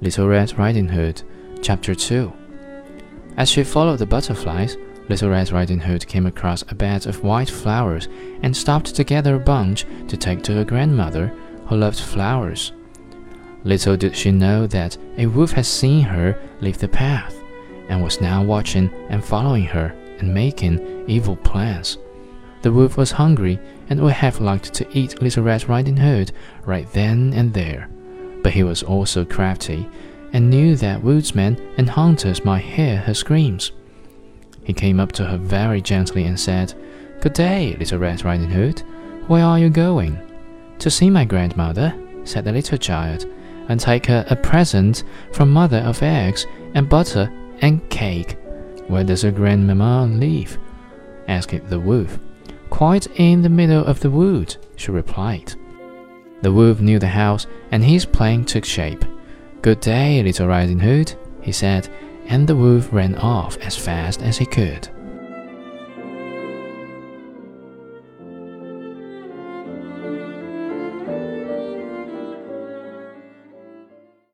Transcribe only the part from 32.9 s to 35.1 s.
her screams. He came